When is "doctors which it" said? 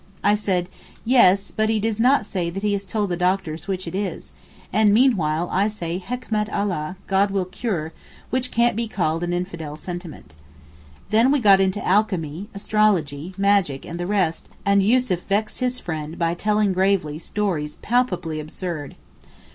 3.15-3.93